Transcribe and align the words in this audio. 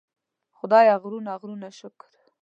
خدایه 0.57 0.95
غرونه 1.01 1.31
غرونه 1.41 1.69
شکر. 1.79 2.11